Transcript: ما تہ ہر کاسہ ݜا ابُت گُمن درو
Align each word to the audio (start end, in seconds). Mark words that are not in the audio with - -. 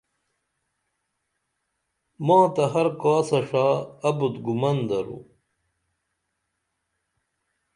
ما 2.25 2.37
تہ 2.53 2.63
ہر 2.73 2.87
کاسہ 3.01 3.39
ݜا 3.47 3.67
ابُت 4.09 4.35
گُمن 4.45 4.77
درو 4.89 5.19